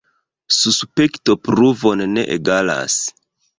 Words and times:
Suspekto 0.59 1.37
pruvon 1.49 2.03
ne 2.17 2.27
egalas. 2.39 2.99